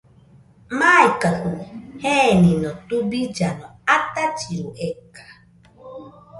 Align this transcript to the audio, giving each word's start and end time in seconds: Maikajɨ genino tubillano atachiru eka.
Maikajɨ 0.77 1.51
genino 2.01 2.69
tubillano 2.87 3.65
atachiru 3.95 4.69
eka. 4.89 5.25